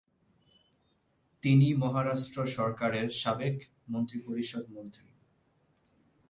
তিনি 1.43 1.67
মহারাষ্ট্র 1.73 2.37
সরকারের 2.47 3.07
সাবেক 3.21 3.55
মন্ত্রিপরিষদ 3.89 4.65
মন্ত্রী। 4.71 5.07